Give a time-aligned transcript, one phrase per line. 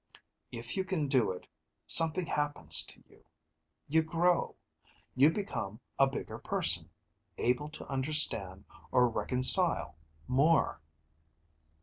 [0.51, 1.47] If you can do it,
[1.85, 3.23] something happens to you:
[3.87, 4.55] you grow.
[5.15, 6.89] You become a bigger person,
[7.37, 9.95] able to understand, or reconcile,
[10.27, 10.81] more."